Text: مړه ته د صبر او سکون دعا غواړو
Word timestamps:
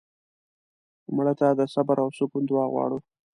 مړه 1.15 1.33
ته 1.39 1.47
د 1.59 1.61
صبر 1.73 1.97
او 2.03 2.09
سکون 2.17 2.43
دعا 2.49 2.65
غواړو 2.73 2.97